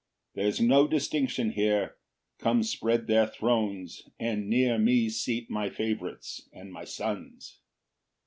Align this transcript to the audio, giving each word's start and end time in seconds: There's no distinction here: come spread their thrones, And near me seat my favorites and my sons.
There's 0.33 0.59
no 0.59 0.87
distinction 0.87 1.51
here: 1.51 1.95
come 2.39 2.63
spread 2.63 3.05
their 3.05 3.27
thrones, 3.27 4.09
And 4.19 4.49
near 4.49 4.79
me 4.79 5.09
seat 5.09 5.47
my 5.47 5.69
favorites 5.69 6.49
and 6.51 6.73
my 6.73 6.85
sons. 6.85 7.59